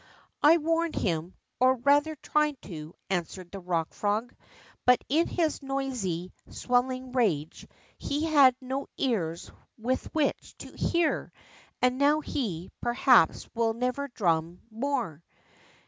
''I 0.41 0.57
warned 0.57 0.95
him, 0.95 1.35
or, 1.59 1.75
rather, 1.75 2.15
tried 2.15 2.59
to," 2.63 2.95
answered 3.11 3.51
the 3.51 3.59
Rock 3.59 3.93
Frog, 3.93 4.33
but 4.83 4.99
in 5.09 5.27
his 5.27 5.61
noisy, 5.61 6.33
swelling 6.49 7.11
rage 7.11 7.67
he 7.99 8.23
had 8.25 8.55
no 8.59 8.87
ears 8.97 9.51
with 9.77 10.05
which 10.11 10.57
to 10.57 10.75
hear, 10.75 11.31
and 11.83 11.99
now, 11.99 12.19
he, 12.21 12.71
perhaps, 12.81 13.47
will 13.53 13.75
never' 13.75 14.07
drum 14.07 14.61
more 14.71 15.23